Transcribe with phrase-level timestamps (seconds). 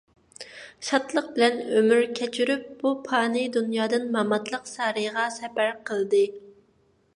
[0.85, 6.27] شادلىق بىلەن ئۆمۈر كەچۈرۈپ، بۇ پانىي دۇنيادىن ماماتلىق سارىيىغا سەپەر قىلدى.